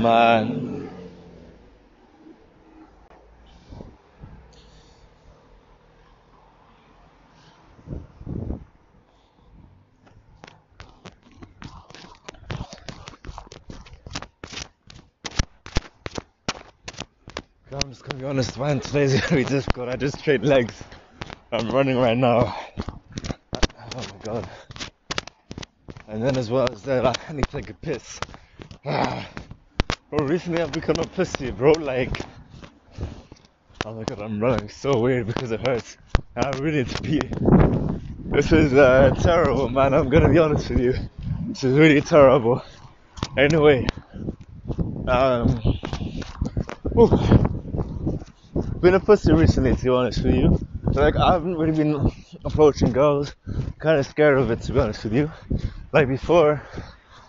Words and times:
man. 0.00 0.88
I'm 17.72 17.88
just 17.88 18.04
gonna 18.04 18.18
be 18.18 18.24
honest, 18.26 18.58
man. 18.58 18.80
Today's 18.80 19.20
gonna 19.20 19.36
be 19.36 19.44
difficult. 19.44 19.88
I 19.88 19.96
just 19.96 20.22
trained 20.22 20.44
legs. 20.44 20.74
I'm 21.52 21.70
running 21.70 21.98
right 21.98 22.16
now. 22.16 22.56
Oh 23.54 23.96
my 23.96 24.18
god. 24.22 24.48
And 26.08 26.22
then 26.22 26.36
as 26.36 26.50
well 26.50 26.68
as 26.70 26.82
that, 26.82 27.04
I 27.28 27.32
need 27.32 27.46
to 27.46 27.50
take 27.50 27.70
a 27.70 27.74
piss. 27.74 28.20
Ah. 28.84 29.26
Bro, 30.12 30.26
recently 30.26 30.60
I've 30.60 30.70
become 30.72 30.96
a 30.98 31.06
pussy, 31.06 31.50
bro. 31.50 31.72
Like, 31.72 32.20
oh 33.86 33.94
my 33.94 34.04
god, 34.04 34.20
I'm 34.20 34.38
running 34.42 34.68
so 34.68 35.00
weird 35.00 35.26
because 35.26 35.50
it 35.52 35.66
hurts. 35.66 35.96
I 36.36 36.50
really 36.58 36.84
need 36.84 36.88
to 36.90 37.02
pee. 37.02 37.20
This 38.26 38.52
is 38.52 38.74
uh, 38.74 39.14
terrible, 39.22 39.70
man. 39.70 39.94
I'm 39.94 40.10
gonna 40.10 40.28
be 40.28 40.38
honest 40.38 40.68
with 40.68 40.80
you. 40.80 40.92
This 41.46 41.64
is 41.64 41.78
really 41.78 42.02
terrible. 42.02 42.62
Anyway, 43.38 43.86
um, 45.08 45.58
whew 46.92 47.08
been 48.82 48.92
a 48.92 49.00
pussy 49.00 49.32
recently, 49.32 49.74
to 49.74 49.82
be 49.82 49.88
honest 49.88 50.22
with 50.22 50.34
you. 50.34 50.60
Like, 50.92 51.16
I 51.16 51.32
haven't 51.32 51.56
really 51.56 51.72
been 51.72 52.12
approaching 52.44 52.92
girls. 52.92 53.34
Kind 53.78 53.98
of 53.98 54.04
scared 54.04 54.36
of 54.36 54.50
it, 54.50 54.60
to 54.60 54.74
be 54.74 54.78
honest 54.78 55.04
with 55.04 55.14
you. 55.14 55.32
Like 55.90 56.06
before, 56.06 56.60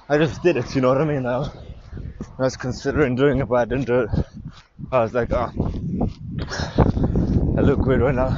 I 0.10 0.18
just 0.18 0.44
did 0.44 0.58
it. 0.58 0.76
You 0.76 0.82
know 0.82 0.90
what 0.90 1.00
I 1.00 1.05
mean? 1.05 1.24
Now, 1.24 1.54
I 2.40 2.44
was 2.44 2.58
considering 2.58 3.16
doing 3.16 3.40
it, 3.40 3.45
but 3.45 3.55
I 3.55 3.66
didn't 3.66 3.86
do 3.86 4.02
it. 4.02 4.09
I 4.91 5.02
was 5.02 5.13
like, 5.13 5.32
oh, 5.32 5.52
I 7.57 7.62
look 7.62 7.85
weird 7.85 8.02
right 8.02 8.16
now. 8.16 8.29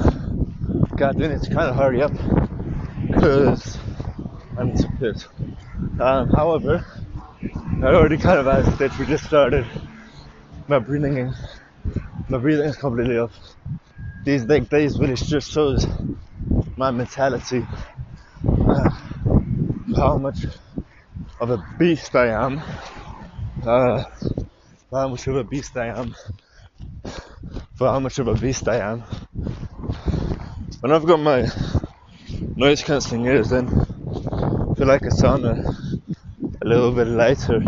God, 0.95 1.22
I 1.22 1.28
need 1.28 1.41
to 1.41 1.53
kind 1.53 1.69
of 1.69 1.75
hurry 1.75 2.02
up 2.02 2.11
because 3.11 3.78
I'm 4.58 4.75
to 4.75 4.89
piss. 5.00 5.28
Um, 6.00 6.30
however, 6.30 6.86
I 7.81 7.86
already 7.86 8.17
kind 8.17 8.39
of 8.39 8.45
had 8.45 8.67
a 8.67 8.75
stage. 8.75 8.97
We 9.00 9.06
just 9.06 9.25
started 9.25 9.66
my 10.67 10.80
breathing 10.80 11.17
in 11.17 11.33
my 12.30 12.38
breathing 12.38 12.66
is 12.66 12.75
completely 12.75 13.17
off. 13.17 13.31
These 14.23 14.45
like 14.45 14.69
days 14.69 15.00
really 15.00 15.16
just 15.16 15.52
shows 15.52 15.86
my 16.75 16.91
mentality, 16.91 17.66
uh, 18.47 18.89
how 19.95 20.17
much 20.17 20.45
of 21.39 21.52
a 21.52 21.63
beast 21.78 22.16
I 22.16 22.28
am, 22.28 22.61
uh, 23.66 24.03
how 24.91 25.08
much 25.08 25.27
of 25.27 25.35
a 25.35 25.44
beast 25.44 25.75
I 25.77 25.88
am, 25.88 26.16
for 27.75 27.88
how 27.88 27.99
much 27.99 28.19
of 28.19 28.27
a 28.27 28.35
beast 28.35 28.67
I 28.67 28.77
am. 28.77 29.02
When 30.81 30.91
I've 30.91 31.05
got 31.05 31.19
my 31.19 31.47
noise 32.55 32.83
cancelling 32.83 33.25
ears, 33.25 33.49
then 33.49 33.67
I 33.67 34.75
feel 34.75 34.88
like 34.88 35.05
I 35.05 35.09
sound 35.09 35.45
a, 35.45 35.63
a 36.61 36.66
little 36.66 36.91
bit 36.91 37.07
lighter, 37.07 37.63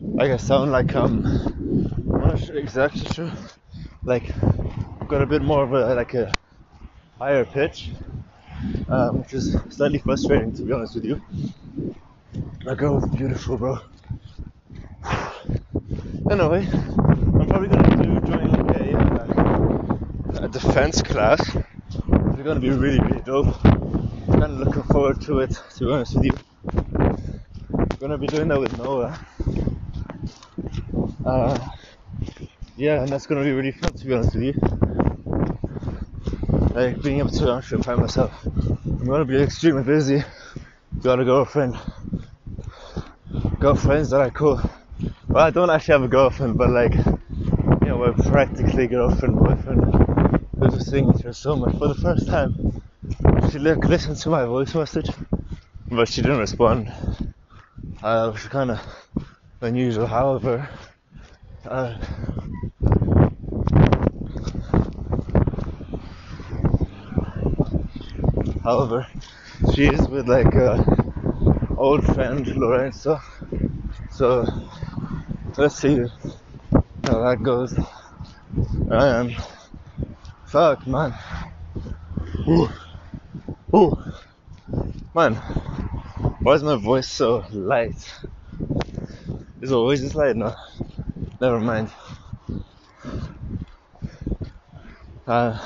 like 0.00 0.30
I 0.30 0.36
sound 0.36 0.72
like 0.72 0.94
I'm, 0.94 1.24
I'm 1.26 2.20
not 2.20 2.38
sure 2.40 2.56
exactly 2.56 3.04
sure 3.14 3.32
like 4.04 4.24
I've 5.00 5.08
got 5.08 5.22
a 5.22 5.26
bit 5.26 5.42
more 5.42 5.64
of 5.64 5.72
a 5.72 5.94
like 5.94 6.14
a 6.14 6.32
higher 7.18 7.44
pitch, 7.44 7.90
um, 8.88 9.20
which 9.20 9.34
is 9.34 9.56
slightly 9.70 9.98
frustrating 9.98 10.52
to 10.54 10.62
be 10.62 10.72
honest 10.72 10.94
with 10.94 11.04
you. 11.04 11.20
My 12.64 12.74
girl 12.74 12.94
was 12.94 13.06
beautiful, 13.08 13.56
bro. 13.58 13.78
Anyway, 16.30 16.68
I'm 16.70 17.46
probably 17.48 17.68
gonna 17.68 17.96
do 17.96 18.20
join 18.26 18.50
a, 18.70 18.98
uh, 20.38 20.44
a 20.44 20.48
defense 20.48 21.00
class. 21.00 21.40
It's 21.56 22.42
gonna 22.42 22.60
be 22.60 22.68
really, 22.68 23.00
really 23.00 23.22
dope. 23.22 23.58
Kind 23.62 24.42
of 24.42 24.58
looking 24.58 24.82
forward 24.82 25.22
to 25.22 25.38
it. 25.38 25.52
To 25.76 25.86
be 25.86 25.90
honest 25.90 26.16
with 26.16 26.26
you, 26.26 26.32
I'm 26.98 27.86
gonna 27.98 28.18
be 28.18 28.26
doing 28.26 28.48
that 28.48 28.60
with 28.60 28.76
Noah. 28.76 29.18
Uh, 31.24 31.58
yeah, 32.76 33.00
and 33.00 33.08
that's 33.08 33.26
gonna 33.26 33.42
be 33.42 33.52
really 33.52 33.72
fun 33.72 33.94
to 33.94 34.06
be 34.06 34.12
honest 34.12 34.34
with 34.34 34.44
you. 34.44 34.54
Like 36.74 37.00
being 37.00 37.20
able 37.20 37.30
to 37.30 37.52
actually 37.52 37.82
find 37.82 38.00
myself. 38.00 38.44
I'm 38.44 39.06
gonna 39.06 39.24
be 39.24 39.40
extremely 39.40 39.82
busy. 39.82 40.22
Got 41.00 41.20
a 41.20 41.24
girlfriend. 41.24 41.78
Girlfriends 43.58 44.10
that 44.10 44.20
I 44.20 44.28
call. 44.28 44.60
Well, 45.28 45.44
I 45.46 45.50
don't 45.50 45.70
actually 45.70 45.92
have 45.92 46.02
a 46.04 46.08
girlfriend, 46.08 46.56
but 46.56 46.70
like, 46.70 46.94
you 46.94 47.86
know, 47.88 47.98
we're 47.98 48.14
practically 48.14 48.86
girlfriend 48.86 49.36
boyfriend. 49.38 49.82
We're 50.54 50.70
just 50.70 50.90
seeing 50.90 51.08
each 51.14 51.20
other 51.20 51.32
so 51.34 51.54
much. 51.54 51.76
For 51.78 51.88
the 51.88 51.94
first 51.94 52.26
time, 52.28 52.54
she 53.50 53.58
like 53.58 53.78
listened 53.84 54.16
to 54.18 54.30
my 54.30 54.44
voice 54.46 54.74
message, 54.74 55.10
but 55.90 56.08
she 56.08 56.22
didn't 56.22 56.38
respond. 56.38 56.90
Uh, 58.02 58.30
which 58.30 58.48
kind 58.50 58.70
of 58.70 58.80
unusual. 59.60 60.06
However, 60.06 60.68
uh, 61.66 61.98
However, 68.62 69.06
she 69.74 69.86
is 69.86 70.08
with 70.08 70.28
like 70.28 70.54
a 70.54 70.84
old 71.76 72.04
friend 72.04 72.46
Lorenzo. 72.56 73.20
So 74.10 74.44
let's 75.58 75.74
see 75.74 75.98
how 77.04 77.18
that 77.24 77.42
goes. 77.42 77.76
And 78.90 79.36
fuck 80.46 80.86
man. 80.86 81.12
Ooh. 82.46 82.68
Ooh. 83.74 83.98
Man, 85.14 85.34
why 86.42 86.54
is 86.54 86.62
my 86.62 86.76
voice 86.76 87.08
so 87.08 87.44
light? 87.50 87.96
Is 89.60 89.72
it 89.72 89.74
always 89.74 90.00
this 90.00 90.14
light? 90.14 90.36
No. 90.36 90.54
Never 91.40 91.58
mind. 91.58 91.90
Uh, 95.26 95.58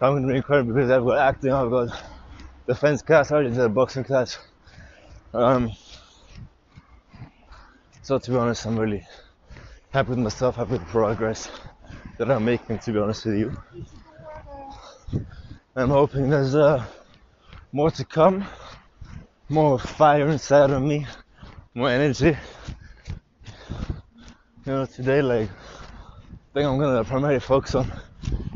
I'm 0.00 0.22
to 0.22 0.32
record 0.32 0.68
because 0.68 0.88
I've 0.88 1.04
got 1.04 1.18
acting, 1.18 1.52
I've 1.52 1.70
got 1.70 1.88
defense 2.66 3.02
class, 3.02 3.30
I 3.30 3.34
already 3.34 3.50
did 3.50 3.58
a 3.58 3.68
boxing 3.68 4.04
class. 4.04 4.38
Um, 5.34 5.70
so 8.10 8.18
to 8.18 8.30
be 8.32 8.36
honest, 8.36 8.66
I'm 8.66 8.76
really 8.76 9.06
happy 9.90 10.08
with 10.08 10.18
myself, 10.18 10.56
happy 10.56 10.72
with 10.72 10.80
the 10.80 10.86
progress 10.88 11.48
that 12.18 12.28
I'm 12.28 12.44
making, 12.44 12.80
to 12.80 12.92
be 12.92 12.98
honest 12.98 13.24
with 13.24 13.38
you. 13.38 13.56
I'm 15.76 15.90
hoping 15.90 16.28
there's 16.28 16.56
uh, 16.56 16.84
more 17.70 17.92
to 17.92 18.04
come, 18.04 18.44
more 19.48 19.78
fire 19.78 20.26
inside 20.26 20.70
of 20.70 20.82
me, 20.82 21.06
more 21.74 21.88
energy. 21.88 22.36
You 24.66 24.72
know, 24.72 24.86
today, 24.86 25.22
like, 25.22 25.48
I 25.48 26.52
think 26.52 26.66
I'm 26.66 26.80
gonna 26.80 27.04
primarily 27.04 27.38
focus 27.38 27.76
on 27.76 27.92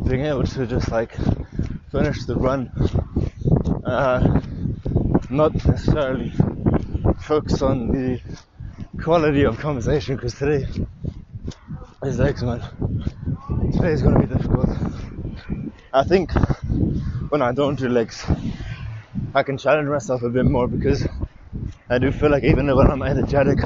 being 0.08 0.22
able 0.22 0.42
to 0.42 0.66
just 0.66 0.90
like 0.90 1.14
finish 1.92 2.24
the 2.24 2.34
run, 2.34 2.72
uh, 3.84 4.40
not 5.30 5.54
necessarily 5.64 6.32
focus 7.20 7.62
on 7.62 7.92
the 7.92 8.20
quality 9.02 9.44
of 9.44 9.58
conversation 9.58 10.16
because 10.16 10.34
today 10.34 10.66
is 12.02 12.20
excellent. 12.20 12.62
Today 13.72 13.92
is 13.92 14.02
going 14.02 14.20
to 14.20 14.26
be 14.26 14.34
difficult. 14.34 14.68
I 15.92 16.04
think 16.04 16.32
when 17.30 17.42
I 17.42 17.52
don't 17.52 17.76
do 17.76 17.88
legs, 17.88 18.24
I 19.34 19.42
can 19.42 19.58
challenge 19.58 19.88
myself 19.88 20.22
a 20.22 20.28
bit 20.28 20.44
more 20.44 20.68
because 20.68 21.06
I 21.90 21.98
do 21.98 22.12
feel 22.12 22.30
like 22.30 22.44
even 22.44 22.66
when 22.74 22.90
I'm 22.90 23.02
energetic, 23.02 23.58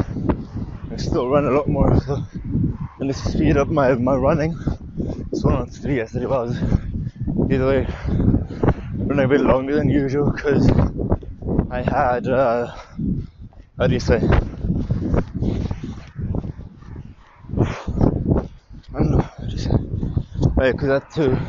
I 0.91 0.97
still 0.97 1.29
run 1.29 1.47
a 1.47 1.51
lot 1.51 1.69
more. 1.69 2.01
So 2.01 2.23
I 3.01 3.05
need 3.05 3.15
to 3.15 3.31
speed 3.31 3.57
up 3.57 3.69
my, 3.69 3.95
my 3.95 4.15
running 4.15 4.55
one 5.49 5.57
on 5.57 5.71
three 5.71 5.97
yesterday 5.97 6.27
was 6.27 6.55
either 7.51 7.67
way 7.67 7.87
running 8.99 9.25
a 9.25 9.29
bit 9.29 9.41
longer 9.41 9.77
than 9.77 9.89
usual 9.89 10.31
because 10.31 10.71
I 11.71 11.81
had 11.81 12.27
uh, 12.27 12.67
how 13.79 13.87
do 13.87 13.95
you 13.95 14.01
say 14.01 14.17
I 14.17 14.29
don't 18.93 19.11
know 19.11 19.21
how 19.21 19.45
do 19.45 19.53
you 19.53 19.59
say 19.59 19.71
because 20.59 20.91
I 20.91 20.95
had 20.95 21.11
to 21.13 21.41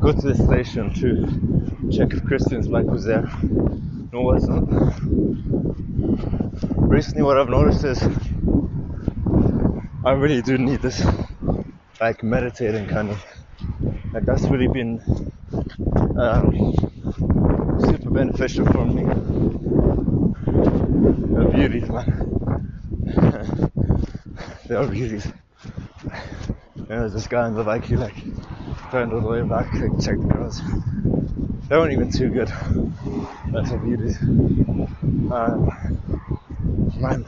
go 0.00 0.12
to 0.12 0.20
the 0.20 0.34
station 0.34 0.92
to 0.94 1.90
check 1.96 2.12
if 2.12 2.24
Christian's 2.24 2.66
bike 2.66 2.86
was 2.86 3.04
there. 3.04 3.22
No 4.12 4.20
it 4.20 4.24
wasn't. 4.24 4.68
Recently 6.76 7.22
what 7.22 7.38
I've 7.38 7.48
noticed 7.48 7.84
is 7.84 8.02
I 10.04 10.12
really 10.12 10.42
do 10.42 10.58
need 10.58 10.82
this 10.82 11.06
like 12.00 12.24
meditating 12.24 12.88
kind 12.88 13.10
of 13.10 13.24
like 14.12 14.24
that's 14.24 14.42
really 14.44 14.68
been 14.68 15.00
um, 16.18 16.74
super 17.80 18.10
beneficial 18.10 18.66
for 18.66 18.84
me. 18.86 19.04
A 21.42 21.48
beauty 21.48 21.80
man. 21.80 22.32
They 24.66 24.74
are 24.74 24.86
beauties. 24.88 25.28
And 26.88 27.00
there's 27.00 27.12
this 27.12 27.26
guy 27.26 27.42
on 27.42 27.54
the 27.54 27.64
bike, 27.64 27.84
he 27.84 27.96
like 27.96 28.14
turned 28.92 29.12
all 29.12 29.20
the 29.20 29.26
way 29.26 29.42
back, 29.42 29.72
like 29.74 30.00
check 30.00 30.18
the 30.18 30.26
girls. 30.32 30.60
They 31.68 31.76
weren't 31.76 31.92
even 31.92 32.12
too 32.12 32.28
good. 32.30 32.48
That's 33.52 33.70
how 33.70 33.76
beauties. 33.78 34.18
Um, 34.22 35.68
man. 37.00 37.24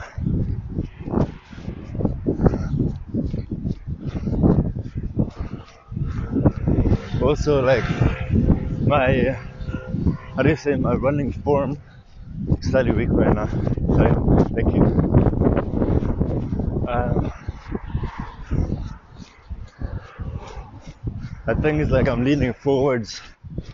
Also, 7.21 7.61
like 7.61 7.85
my, 8.87 9.37
how 10.37 10.43
do 10.43 10.49
you 10.51 10.57
say, 10.57 10.77
my 10.77 10.95
running 10.95 11.33
form 11.33 11.79
slightly 12.61 12.93
weak 12.93 13.09
right 13.11 13.35
now. 13.35 13.49
Sorry, 13.97 14.13
thank 14.55 14.75
you. 14.75 14.83
Um, 16.87 17.33
the 21.49 21.55
think 21.55 21.81
it's 21.81 21.91
like, 21.91 22.09
I'm 22.09 22.25
leaning 22.25 22.53
forwards 22.53 23.23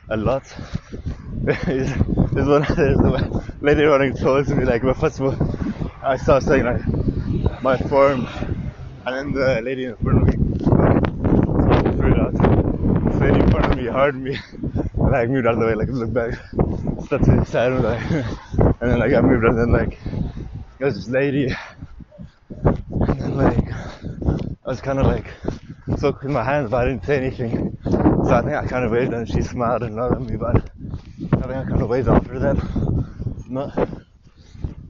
a 0.08 0.16
lot. 0.16 0.44
there's, 1.42 1.90
there's 2.32 2.46
one 2.48 2.64
there's 2.76 3.52
lady 3.60 3.82
running 3.82 4.14
towards 4.14 4.48
me, 4.54 4.64
like, 4.64 4.84
well, 4.84 4.94
first 4.94 5.18
of 5.18 5.26
all, 5.26 5.90
I 6.00 6.16
start 6.16 6.44
saying, 6.44 6.64
like, 6.64 7.62
my 7.64 7.76
form, 7.76 8.28
and 9.06 9.16
then 9.16 9.32
the 9.32 9.60
lady 9.60 9.86
in 9.86 9.96
front 9.96 10.22
of 10.22 10.28
me, 10.28 10.58
threw 11.96 12.12
it 12.12 12.20
out. 12.20 12.32
This 13.10 13.20
lady 13.20 13.40
in 13.40 13.50
front 13.50 13.72
of 13.72 13.76
me 13.76 13.84
heard 13.86 14.14
me, 14.14 14.38
and 14.52 14.94
like, 15.10 15.28
moved 15.28 15.48
out 15.48 15.54
of 15.54 15.60
the 15.60 15.66
way, 15.66 15.74
like, 15.74 15.88
look 15.88 16.12
back, 16.12 16.34
stepped 17.06 17.24
to 17.24 17.32
the 17.32 17.44
side, 17.44 17.72
and, 17.72 17.82
like, 17.82 18.00
and 18.80 18.90
then, 18.92 18.98
like, 19.00 19.12
I 19.12 19.20
moved, 19.20 19.44
and 19.44 19.58
then, 19.58 19.72
like, 19.72 19.98
there 20.78 20.86
was 20.86 20.94
this 20.94 21.08
lady, 21.08 21.52
and 22.62 23.18
then, 23.18 23.36
like, 23.36 23.72
I 24.64 24.68
was 24.68 24.80
kind 24.80 25.00
of, 25.00 25.06
like, 25.06 25.26
stuck 25.98 26.22
with 26.22 26.32
my 26.32 26.44
hands, 26.44 26.70
but 26.70 26.86
I 26.86 26.90
didn't 26.90 27.04
say 27.04 27.16
anything. 27.16 27.76
So 27.84 28.34
I 28.34 28.42
think 28.42 28.54
I 28.54 28.66
kind 28.66 28.84
of 28.84 28.92
waved 28.92 29.12
and 29.12 29.28
she 29.28 29.42
smiled 29.42 29.82
and 29.82 29.96
nodded 29.96 30.16
at 30.16 30.22
me, 30.22 30.36
but 30.36 30.56
I 30.56 31.46
think 31.46 31.50
I 31.50 31.64
kind 31.64 31.82
of 31.82 31.88
waved 31.88 32.08
after 32.08 32.38
them. 32.38 32.56
Not 33.48 33.74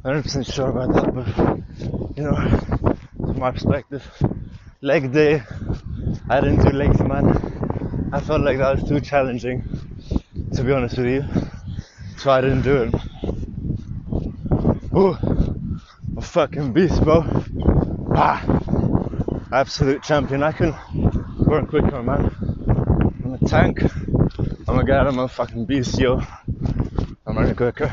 100% 0.05 0.55
sure 0.55 0.69
about 0.69 0.93
that, 0.95 1.15
but 1.15 2.17
you 2.17 2.23
know, 2.25 2.97
from 3.19 3.39
my 3.39 3.51
perspective, 3.51 4.05
leg 4.81 5.13
day, 5.13 5.43
I 6.29 6.41
didn't 6.41 6.65
do 6.65 6.71
legs, 6.71 7.01
man. 7.01 8.11
I 8.13 8.21
felt 8.21 8.43
like 8.43 8.59
that 8.59 8.77
was 8.81 8.89
too 8.89 9.01
challenging, 9.01 9.65
to 10.55 10.63
be 10.63 10.73
honest 10.73 10.97
with 10.99 11.07
you. 11.07 11.25
So 12.19 12.31
I 12.31 12.41
didn't 12.41 12.63
do 12.63 12.83
it. 12.83 12.95
Ooh, 14.97 15.17
a 16.17 16.21
fucking 16.23 16.73
beast, 16.73 17.03
bro. 17.03 17.25
Ah, 18.15 18.43
absolute 19.55 20.03
champion. 20.03 20.43
I 20.43 20.51
can 20.51 20.75
run 21.39 21.67
quicker, 21.69 22.03
man. 22.03 22.35
I'm 23.25 23.35
a 23.35 23.39
tank. 23.47 23.83
I'm 24.67 24.79
a 24.81 24.85
god. 24.85 25.07
I'm 25.07 25.21
a 25.21 25.29
fucking 25.29 25.65
beast, 25.67 25.97
yo. 25.97 26.21
I'm 27.25 27.39
running 27.39 27.55
quicker. 27.55 27.93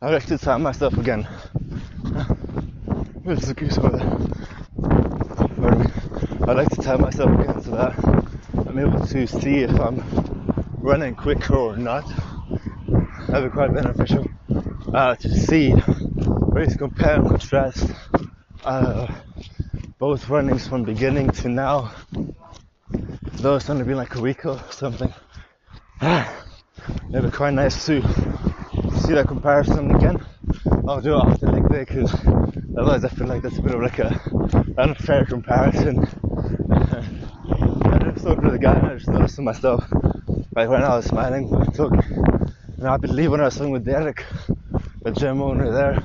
I 0.00 0.10
like 0.10 0.24
to 0.26 0.38
time 0.38 0.62
myself 0.62 0.96
again. 0.96 1.28
There's 3.24 3.50
a 3.50 3.54
goose 3.54 3.76
over 3.76 3.98
there. 3.98 4.32
I 6.48 6.52
like 6.54 6.70
to 6.70 6.80
time 6.80 7.02
myself 7.02 7.38
again 7.38 7.62
so 7.62 7.70
that 7.72 7.94
I'm 8.66 8.78
able 8.78 9.06
to 9.06 9.26
see 9.26 9.58
if 9.58 9.78
I'm 9.78 10.02
running 10.78 11.14
quicker 11.14 11.54
or 11.54 11.76
not. 11.76 12.10
That'd 13.28 13.50
be 13.50 13.54
quite 13.54 13.74
beneficial 13.74 14.26
uh, 14.94 15.16
to 15.16 15.28
see, 15.28 15.74
really 16.48 16.74
compare 16.74 17.16
and 17.16 17.28
contrast 17.28 17.90
uh, 18.64 19.12
both 19.98 20.28
runnings 20.28 20.66
from 20.66 20.84
beginning 20.84 21.30
to 21.30 21.48
now. 21.48 21.92
Though 23.34 23.56
it's 23.56 23.68
only 23.70 23.84
been 23.84 23.96
like 23.96 24.14
a 24.14 24.20
week 24.20 24.46
or 24.46 24.60
something. 24.70 25.12
It'd 26.02 27.22
be 27.22 27.30
quite 27.30 27.54
nice 27.54 27.86
to 27.86 28.02
see 29.00 29.14
that 29.14 29.26
comparison 29.26 29.94
again. 29.94 30.24
I'll 30.86 31.00
do 31.00 31.14
it 31.16 31.24
after 31.24 31.46
leg 31.46 31.68
day 31.68 31.84
because 31.84 32.14
otherwise 32.76 33.04
I 33.04 33.08
feel 33.08 33.26
like 33.26 33.42
that's 33.42 33.58
a 33.58 33.62
bit 33.62 33.74
of 33.74 33.80
like 33.80 33.98
a 33.98 34.20
unfair 34.78 35.24
comparison. 35.26 36.00
I 36.70 38.10
just 38.12 38.24
talked 38.24 38.42
to 38.42 38.50
the 38.50 38.58
guy 38.60 38.74
and 38.74 38.86
I 38.86 38.94
just 38.94 39.08
noticed 39.08 39.36
to 39.36 39.42
myself, 39.42 39.84
like 40.54 40.68
when 40.68 40.82
I 40.82 40.96
was 40.96 41.06
smiling, 41.06 41.54
I 41.54 41.64
took, 41.72 41.92
and 41.92 42.86
I 42.86 42.96
believe 42.96 43.30
when 43.30 43.40
I 43.40 43.44
was 43.44 43.54
swimming 43.54 43.72
with 43.72 43.84
Derek, 43.84 44.24
the 45.02 45.10
gym 45.12 45.40
owner 45.40 45.70
there, 45.72 46.02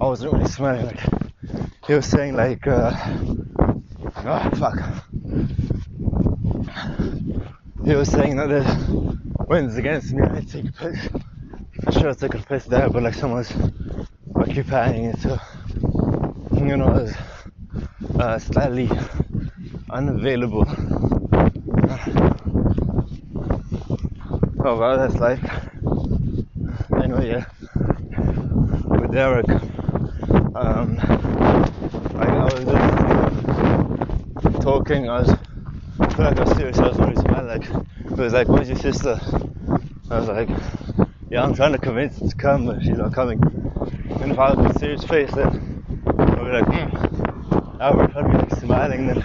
I 0.00 0.06
wasn't 0.06 0.32
really 0.32 0.48
smiling. 0.48 0.86
Like 0.86 1.23
he 1.86 1.94
was 1.94 2.06
saying, 2.06 2.34
like, 2.34 2.66
uh, 2.66 2.92
oh 4.24 4.50
fuck. 4.58 4.78
He 7.84 7.94
was 7.94 8.08
saying 8.10 8.36
that 8.36 8.48
the 8.48 9.18
wind's 9.48 9.76
against 9.76 10.12
me. 10.12 10.22
I 10.22 10.40
take 10.40 10.68
a 10.68 10.72
piss. 10.72 11.08
For 11.84 11.92
sure, 11.92 12.10
I 12.10 12.14
took 12.14 12.34
a 12.34 12.38
piss 12.38 12.64
there, 12.64 12.88
but 12.88 13.02
like 13.02 13.14
someone's 13.14 13.52
occupying 14.34 15.04
it, 15.06 15.20
so 15.20 15.38
you 16.56 16.76
know, 16.76 16.86
I 16.86 17.02
was 17.02 17.14
uh, 18.18 18.38
slightly 18.38 18.90
unavailable. 19.90 20.64
Oh 24.66 24.78
wow, 24.78 24.96
that's 24.96 25.16
like. 25.16 25.40
Anyway, 27.02 27.28
yeah. 27.28 27.44
With 28.86 29.12
Derek, 29.12 29.46
um, 30.54 30.96
I, 32.16 32.44
was 32.44 32.64
just 34.42 34.62
talking. 34.62 35.08
I 35.08 35.20
was 35.20 35.28
like 36.18 36.38
I 36.38 36.54
serious. 36.54 36.78
I 36.78 36.88
was 36.88 36.98
really 36.98 37.16
smiling. 37.16 37.48
Like 37.48 37.68
it 38.10 38.18
was 38.18 38.32
like, 38.32 38.48
"Where's 38.48 38.68
your 38.68 38.78
sister?" 38.78 39.20
I 40.10 40.18
was 40.20 40.28
like, 40.28 40.48
"Yeah, 41.30 41.42
I'm 41.42 41.54
trying 41.54 41.72
to 41.72 41.78
convince 41.78 42.20
her 42.20 42.28
to 42.28 42.36
come, 42.36 42.66
but 42.66 42.82
she's 42.82 42.98
not 42.98 43.12
coming." 43.12 43.40
And 44.20 44.32
if 44.32 44.38
I 44.38 44.54
was 44.54 44.76
a 44.76 44.78
serious 44.78 45.04
face, 45.04 45.30
then 45.32 45.84
I'd 46.06 46.36
be 46.36 46.50
like, 46.50 46.66
hmm. 46.66 47.82
I 47.82 47.90
would 47.90 48.10
probably 48.10 48.32
be 48.32 48.38
like 48.38 48.60
smiling. 48.60 49.06
Then 49.08 49.22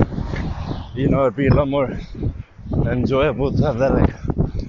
you 0.95 1.07
know, 1.09 1.21
it'd 1.21 1.35
be 1.35 1.47
a 1.47 1.53
lot 1.53 1.67
more 1.67 1.95
enjoyable 2.87 3.51
to 3.55 3.63
have 3.65 3.77
that 3.77 3.93
like 3.93 4.13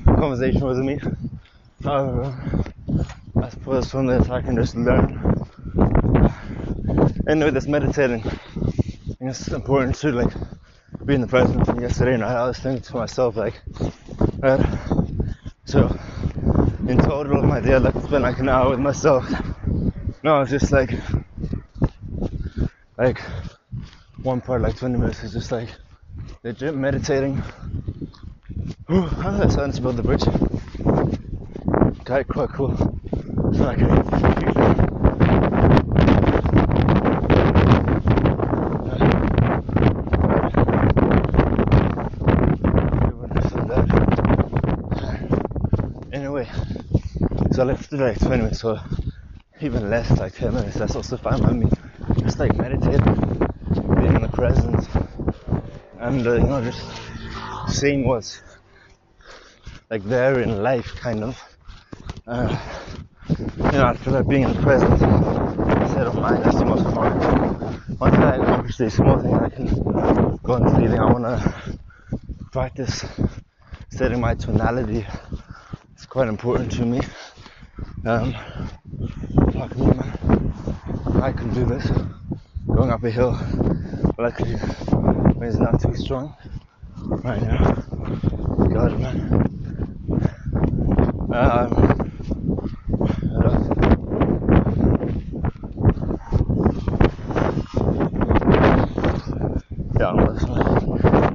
conversation 0.05 0.67
with 0.67 0.79
me. 0.79 1.01
However, 1.83 2.65
I 3.43 3.49
suppose 3.49 3.91
from 3.91 4.07
this 4.07 4.29
I 4.29 4.43
can 4.43 4.57
just 4.57 4.77
learn. 4.77 5.20
And 7.27 7.43
with 7.45 7.55
this 7.55 7.67
meditating, 7.67 8.23
I 8.27 9.27
it's 9.29 9.49
important 9.49 9.97
to 9.97 10.13
like 10.13 10.33
be 11.05 11.15
in 11.15 11.21
the 11.21 11.27
present. 11.27 11.69
And 11.69 11.81
yesterday 11.81 12.17
night 12.17 12.37
I 12.37 12.47
was 12.47 12.59
thinking 12.59 12.83
to 12.83 12.97
myself 12.97 13.37
like, 13.37 13.61
right, 14.41 14.61
so 15.65 15.97
in 16.89 16.99
total 16.99 17.43
my 17.43 17.61
day 17.61 17.75
I 17.75 17.79
like 17.79 17.95
to 17.95 18.03
spend 18.03 18.23
like 18.23 18.39
an 18.39 18.49
hour 18.49 18.71
with 18.71 18.81
myself. 18.81 19.29
No, 20.23 20.41
it's 20.43 20.51
just 20.51 20.73
like, 20.73 20.91
like 22.99 23.21
one 24.23 24.41
part 24.41 24.63
like 24.63 24.77
20 24.77 24.99
minutes 24.99 25.23
is 25.23 25.33
just 25.33 25.53
like 25.53 25.69
legit 26.43 26.75
meditating. 26.75 27.43
Ooh, 28.91 29.09
that 29.09 29.53
sounds 29.53 29.79
above 29.79 29.97
the 29.97 30.03
bridge. 30.03 30.25
Okay, 32.01 32.25
quite 32.25 32.49
cool. 32.51 32.73
I 33.63 33.75
can 33.75 33.91
Anyway, 46.13 46.49
I 47.93 47.97
like 47.97 48.21
20 48.21 48.37
minutes, 48.37 48.63
or 48.63 48.81
even 49.61 49.91
less, 49.91 50.09
like 50.21 50.35
10 50.35 50.55
minutes, 50.55 50.77
that's 50.79 50.95
also 50.95 51.17
fine 51.17 51.43
by 51.43 51.53
me. 51.53 51.69
Just 52.21 52.39
like 52.39 52.57
meditating, 52.57 53.03
being 53.99 54.15
in 54.15 54.23
the 54.23 54.31
present, 54.33 54.89
and 55.99 56.25
uh, 56.25 56.35
you 56.35 56.41
know, 56.45 56.63
just 56.63 56.81
seeing 57.69 58.05
what's 58.05 58.43
like 59.91 60.05
there 60.05 60.41
in 60.41 60.63
life, 60.63 60.95
kind 60.95 61.25
of. 61.25 61.59
Uh, 62.29 62.57
you 63.29 63.73
know, 63.73 63.87
I 63.87 63.97
feel 63.97 64.13
like 64.13 64.29
being 64.29 64.45
in 64.45 64.53
the 64.53 64.63
present 64.63 64.93
instead 64.93 66.07
of 66.07 66.15
mind, 66.15 66.45
that's 66.45 66.59
the 66.59 66.67
most 66.67 66.87
important. 66.87 68.01
Once 68.01 68.15
I 68.15 68.37
accomplish 68.37 68.77
these 68.77 68.95
small 68.95 69.19
things, 69.19 69.35
I 69.35 69.49
can 69.49 69.67
go 70.45 70.53
on 70.55 70.77
feeling. 70.77 71.01
I 71.01 71.13
want 71.13 71.25
to 71.25 71.79
practice 72.53 73.05
setting 73.89 74.21
my 74.21 74.35
tonality. 74.35 75.05
It's 75.95 76.07
quite 76.07 76.29
important 76.29 76.71
to 76.73 76.87
me. 76.87 77.01
Um, 78.03 78.35
fuck 79.53 79.77
me, 79.77 79.85
man! 79.85 80.15
I 81.23 81.33
can 81.33 81.53
do 81.53 81.67
this 81.67 81.87
going 82.75 82.91
up 82.91 83.05
a 83.05 83.11
hill. 83.11 83.39
Luckily, 84.19 84.57
wind's 85.39 85.59
not 85.59 85.83
too 85.83 85.95
strong 85.95 86.35
right 87.23 87.43
now. 87.43 87.75
God, 88.73 88.99
man. 88.99 89.41
Um, 91.31 92.11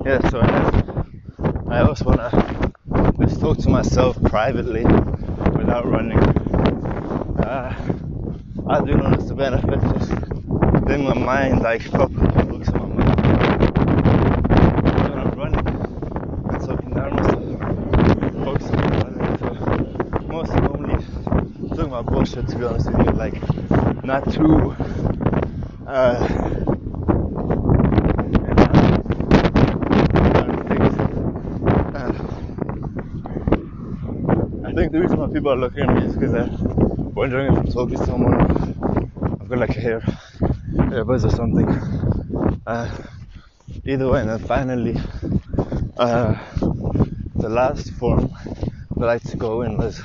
yeah, 0.05 0.29
so 0.29 0.39
I 1.69 1.79
always 1.79 2.03
want 2.03 2.19
to 2.19 2.73
just 3.19 3.39
talk 3.39 3.57
to 3.59 3.69
myself 3.69 4.21
privately 4.23 4.83
without 5.55 5.87
running. 5.87 6.44
Uh, 7.37 7.73
I 8.67 8.81
do 8.81 8.95
notice 8.95 9.25
the 9.25 9.35
benefits 9.35 9.83
just 9.83 10.11
in 10.89 11.03
my 11.03 11.13
mind, 11.13 11.61
like 11.61 11.89
properly 11.91 12.31
focus 12.45 12.69
on 12.69 12.95
my 12.97 13.05
mind. 13.05 13.77
When 15.09 15.19
I'm 15.19 15.31
running 15.31 15.67
and 16.49 16.61
talking 16.65 16.93
down 16.93 17.15
myself, 17.15 18.43
focusing 18.43 18.79
on 18.79 19.17
running. 19.17 19.37
So 19.39 20.27
mostly 20.27 20.61
normally 20.61 21.03
talking 21.69 21.85
about 21.85 22.05
bullshit 22.07 22.47
to 22.49 22.57
be 22.57 22.65
honest 22.65 22.89
with 22.91 22.99
you, 23.05 23.13
like 23.13 24.03
not 24.03 24.31
too 24.33 24.75
uh, 25.87 26.27
I 34.63 34.73
think 34.73 34.91
the 34.91 34.99
reason 35.01 35.19
why 35.19 35.27
people 35.27 35.51
are 35.51 35.57
looking 35.57 35.83
at 35.83 35.95
me 35.95 36.03
is 36.05 36.15
because 36.15 36.31
they're 36.31 36.84
wondering 37.15 37.53
if 37.53 37.57
I'm 37.57 37.71
talking 37.71 37.97
to 37.97 38.05
someone. 38.05 38.35
I've 39.41 39.47
got 39.47 39.59
like 39.59 39.77
a 39.77 39.79
hair, 39.79 40.01
buzz 41.05 41.23
or 41.23 41.31
something. 41.31 41.67
Uh, 42.67 42.91
either 43.85 44.09
way, 44.09 44.21
and 44.21 44.29
then 44.29 44.39
finally, 44.39 44.97
uh, 45.97 46.35
the 47.35 47.47
last 47.47 47.91
form 47.93 48.31
that 48.97 49.03
I 49.03 49.05
like 49.05 49.23
to 49.23 49.37
go 49.37 49.61
in 49.61 49.77
was 49.77 50.01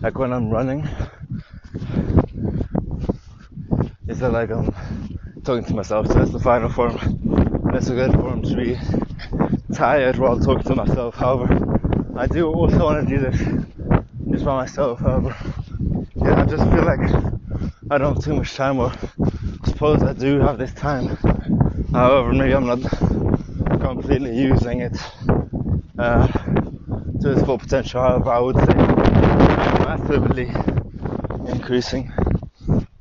like 0.00 0.18
when 0.18 0.32
I'm 0.32 0.48
running. 0.48 0.88
Is 4.08 4.18
that 4.20 4.30
like 4.30 4.50
I'm 4.50 4.72
talking 5.44 5.64
to 5.66 5.74
myself? 5.74 6.06
So 6.08 6.14
that's 6.14 6.30
the 6.32 6.40
final 6.40 6.70
form. 6.70 6.96
That's 7.72 7.90
a 7.90 7.94
good 7.94 8.12
form 8.12 8.42
to 8.42 8.56
be 8.56 8.78
tired 9.74 10.18
while 10.18 10.40
talking 10.40 10.64
to 10.64 10.76
myself. 10.76 11.14
However, 11.14 11.46
I 12.16 12.26
do 12.26 12.50
also 12.50 12.84
want 12.84 13.06
to 13.06 13.14
do 13.14 13.20
this 13.20 13.38
just 14.30 14.44
by 14.44 14.56
myself. 14.56 15.00
However, 15.00 15.36
yeah, 16.24 16.40
I 16.42 16.44
just 16.44 16.64
feel 16.70 16.84
like 16.84 17.00
I 17.90 17.98
don't 17.98 18.14
have 18.14 18.24
too 18.24 18.34
much 18.34 18.54
time, 18.54 18.78
or 18.78 18.92
I 18.92 19.68
suppose 19.68 20.02
I 20.02 20.12
do 20.12 20.40
have 20.40 20.58
this 20.58 20.72
time. 20.72 21.16
However, 21.92 22.32
maybe 22.32 22.54
I'm 22.54 22.66
not 22.66 22.80
completely 23.80 24.36
using 24.36 24.80
it 24.80 24.96
uh, 25.98 26.26
to 27.20 27.32
its 27.32 27.42
full 27.42 27.58
potential. 27.58 28.00
However, 28.00 28.30
I 28.30 28.38
would 28.38 28.56
say 28.56 28.74
massively 29.84 30.50
increasing, 31.52 32.10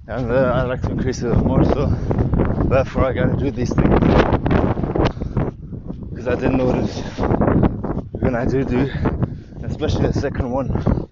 and 0.08 0.32
uh, 0.32 0.54
I'd 0.56 0.64
like 0.68 0.82
to 0.84 0.92
increase 0.92 1.22
it 1.22 1.36
more. 1.36 1.64
So, 1.64 1.86
therefore, 2.66 3.06
I 3.06 3.14
gotta 3.14 3.38
do 3.38 3.52
these 3.52 3.74
things 3.74 4.00
because 6.10 6.28
I 6.28 6.36
didn't 6.36 6.58
notice 6.58 7.00
when 8.20 8.36
I 8.36 8.46
do 8.46 8.64
do, 8.64 8.90
especially 9.64 10.08
the 10.08 10.14
second 10.14 10.52
one 10.52 11.11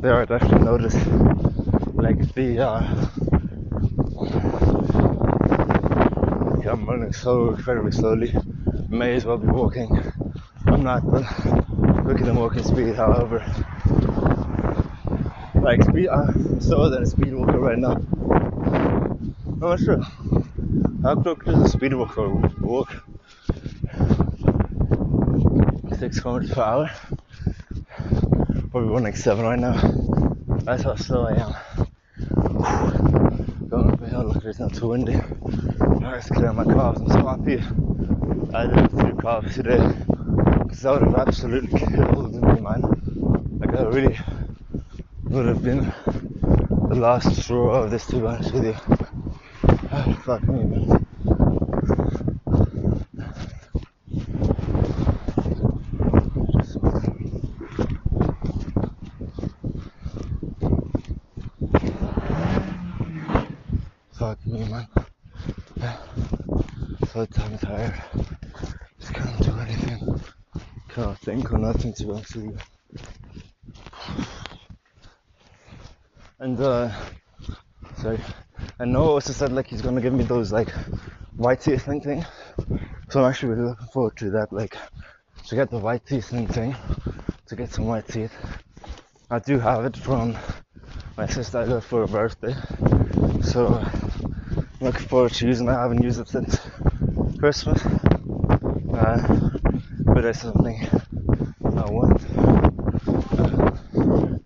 there 0.00 0.20
I'd 0.20 0.30
actually 0.30 0.58
like 1.94 2.34
the 2.34 2.58
uh, 2.60 3.08
yeah, 6.62 6.72
I'm 6.72 6.86
running 6.86 7.12
so 7.12 7.50
incredibly 7.50 7.92
slowly. 7.92 8.34
May 8.88 9.14
as 9.14 9.24
well 9.24 9.38
be 9.38 9.46
walking. 9.48 9.88
I'm 10.66 10.82
not, 10.82 11.02
but 11.10 11.24
look 12.04 12.20
at 12.20 12.34
walking 12.34 12.62
speed. 12.62 12.94
However, 12.96 13.44
like 15.62 15.82
speed, 15.82 16.08
I'm 16.08 16.60
slower 16.60 16.90
than 16.90 17.02
a 17.02 17.06
speed 17.06 17.34
walker 17.34 17.58
right 17.58 17.78
now. 17.78 17.92
I'm 17.94 19.58
not 19.60 19.80
sure. 19.80 20.00
How 21.02 21.14
quick 21.14 21.44
does 21.44 21.62
a 21.62 21.68
speed 21.68 21.94
walker 21.94 22.28
walk? 22.60 22.92
Six 25.98 26.20
kilometers 26.20 26.52
per 26.52 26.62
hour 26.62 26.90
probably 28.76 28.92
running 28.92 29.14
seven 29.14 29.46
right 29.46 29.58
now. 29.58 29.74
That's 30.64 30.82
how 30.82 30.96
slow 30.96 31.24
I 31.24 31.32
am. 31.32 31.88
Going 33.70 33.90
up 33.90 34.02
a 34.02 34.06
hill, 34.06 34.24
look, 34.24 34.44
it's 34.44 34.58
not 34.58 34.74
too 34.74 34.88
windy. 34.88 35.14
I 35.14 35.98
Nice 35.98 36.28
clear 36.28 36.52
my 36.52 36.64
calves. 36.64 37.00
I'm 37.00 37.08
so 37.08 37.26
happy 37.26 37.62
I 38.52 38.66
did 38.66 38.90
three 38.90 39.16
calves 39.22 39.54
today 39.54 39.78
because 40.62 40.82
that 40.82 40.92
would 40.92 41.02
have 41.04 41.26
absolutely 41.26 41.78
killed 41.88 42.34
me, 42.34 42.60
man. 42.60 42.82
Like, 43.60 43.74
I 43.74 43.82
really 43.84 44.18
would 45.24 45.46
have 45.46 45.62
been 45.62 45.90
the 46.90 46.96
last 46.96 47.34
straw 47.34 47.82
of 47.82 47.90
this, 47.90 48.04
to 48.08 48.16
be 48.16 48.26
honest 48.26 48.52
with 48.52 48.66
you. 48.66 48.76
Oh, 49.90 50.20
fuck 50.26 50.42
me, 50.42 50.64
man. 50.64 51.06
Fuck 64.18 64.46
me, 64.46 64.64
man. 64.64 64.88
So 67.12 67.26
damn 67.26 67.58
tired. 67.58 68.02
Just 68.98 69.12
can't 69.12 69.38
do 69.42 69.58
anything. 69.58 70.20
Can't 70.88 71.18
think 71.18 71.52
or 71.52 71.55
nothing 71.66 71.92
to 71.92 72.06
with 72.06 72.36
you. 72.36 72.56
And 76.38 76.60
uh, 76.60 76.92
sorry, 77.98 78.20
I 78.78 78.84
know 78.84 79.04
also 79.04 79.32
said 79.32 79.50
like 79.52 79.66
he's 79.66 79.82
gonna 79.82 80.00
give 80.00 80.12
me 80.12 80.22
those 80.22 80.52
like 80.52 80.70
white 81.36 81.60
teeth 81.60 81.84
thing 81.84 82.00
thing. 82.00 82.24
So 83.08 83.20
I'm 83.20 83.30
actually 83.30 83.54
really 83.54 83.70
looking 83.70 83.88
forward 83.88 84.16
to 84.18 84.30
that. 84.30 84.52
Like 84.52 84.76
to 85.48 85.56
get 85.56 85.70
the 85.70 85.78
white 85.78 86.06
teeth 86.06 86.28
thing 86.28 86.46
thing, 86.46 86.76
to 87.46 87.56
get 87.56 87.72
some 87.72 87.86
white 87.86 88.06
teeth. 88.06 88.34
I 89.28 89.40
do 89.40 89.58
have 89.58 89.84
it 89.86 89.96
from 89.96 90.36
my 91.16 91.26
sister 91.26 91.58
I 91.58 91.66
got 91.66 91.82
for 91.82 92.06
her 92.06 92.12
birthday. 92.12 92.54
So 93.42 93.84
looking 94.80 95.08
forward 95.08 95.32
to 95.32 95.46
using 95.48 95.66
it. 95.66 95.72
I 95.72 95.82
haven't 95.82 96.02
used 96.02 96.20
it 96.20 96.28
since 96.28 96.60
Christmas. 97.40 97.84
Uh, 98.94 99.50
but 100.04 100.24
it's 100.24 100.40
something 100.40 100.88
want. 101.90 102.22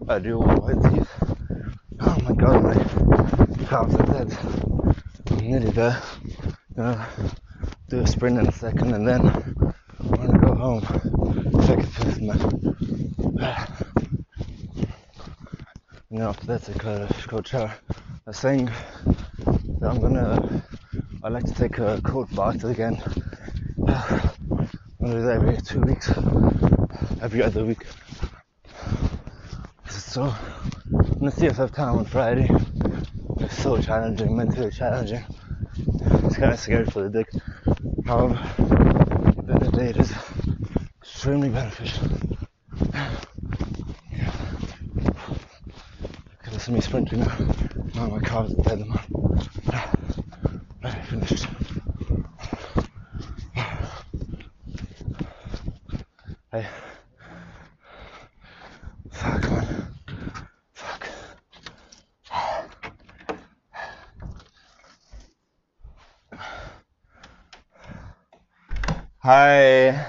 I 0.09 0.19
do 0.19 0.39
want 0.39 0.83
teeth. 0.85 1.11
Oh 2.01 2.17
my 2.25 2.33
god, 2.35 2.63
my 2.63 3.67
calves 3.67 3.95
are 3.95 4.07
dead. 4.07 4.39
I'm 5.31 5.39
nearly 5.39 5.71
there. 5.71 6.03
Gonna 6.77 7.07
do 7.89 8.01
a 8.01 8.07
sprint 8.07 8.39
in 8.39 8.47
a 8.47 8.53
second 8.53 8.95
and 8.95 9.07
then 9.07 9.21
I'm 10.01 10.11
gonna 10.11 10.39
go 10.39 10.55
home. 10.55 10.83
Take 11.67 11.81
a 11.81 11.87
piss, 11.87 12.21
man. 12.21 12.41
And 16.11 16.19
then 16.19 16.27
after 16.27 16.47
that, 16.47 16.69
a 16.69 17.29
cold 17.29 17.47
shower. 17.47 17.73
I 18.27 18.33
sang 18.33 18.71
I'm 19.83 19.99
gonna. 19.99 20.63
I 21.23 21.29
like 21.29 21.45
to 21.45 21.55
take 21.55 21.79
a 21.79 22.01
cold 22.05 22.35
bath 22.37 22.65
again. 22.65 23.03
That 25.00 25.16
every 25.30 25.57
two 25.62 25.80
weeks, 25.80 26.11
every 27.23 27.42
other 27.42 27.64
week. 27.64 27.87
So, 29.88 30.35
gonna 31.19 31.30
see 31.30 31.47
if 31.47 31.59
I 31.59 31.62
have 31.62 31.73
time 31.73 31.97
on 31.97 32.04
Friday. 32.04 32.50
It's 33.38 33.57
so 33.62 33.80
challenging, 33.80 34.37
mentally 34.37 34.71
challenging. 34.71 35.25
It's 35.87 36.37
kind 36.37 36.52
of 36.52 36.61
scary 36.61 36.85
for 36.85 37.09
the 37.09 37.09
dick. 37.09 37.28
However, 38.04 38.38
the 39.61 39.71
day, 39.71 39.88
it 39.88 39.97
is 39.97 40.12
extremely 41.00 41.49
beneficial. 41.49 42.07
Yeah. 44.12 44.33
At 46.45 46.69
me 46.69 46.80
sprinting 46.83 47.21
now. 47.21 47.38
Now 47.95 48.09
my 48.09 48.21
are 48.28 48.49
dead, 48.64 48.87
man. 48.87 49.49
Hey. 56.52 56.66
Fuck, 59.12 59.42
man. 59.52 59.95
Fuck. 60.75 61.07
Hi. 69.19 70.07